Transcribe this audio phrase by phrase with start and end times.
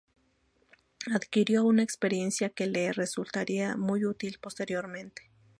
[1.13, 5.29] Adquirió una experiencia que le resultaría muy útil posteriormente.